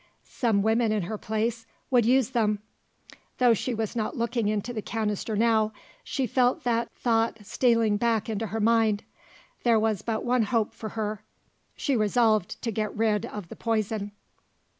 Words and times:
Some 0.23 0.63
women 0.63 0.91
in 0.91 1.03
her 1.03 1.17
place, 1.19 1.67
would 1.91 2.07
use 2.07 2.31
them. 2.31 2.57
Though 3.37 3.53
she 3.53 3.75
was 3.75 3.95
not 3.95 4.17
looking 4.17 4.47
into 4.47 4.73
the 4.73 4.81
canister 4.81 5.35
now, 5.35 5.73
she 6.03 6.25
felt 6.25 6.63
that 6.63 6.91
thought 6.95 7.45
stealing 7.45 7.97
back 7.97 8.27
into 8.27 8.47
her 8.47 8.59
mind. 8.59 9.03
There 9.61 9.79
was 9.79 10.01
but 10.01 10.25
one 10.25 10.41
hope 10.41 10.73
for 10.73 10.89
her: 10.97 11.21
she 11.75 11.95
resolved 11.95 12.59
to 12.63 12.71
get 12.71 12.97
rid 12.97 13.27
of 13.27 13.49
the 13.49 13.55
poison. 13.55 14.11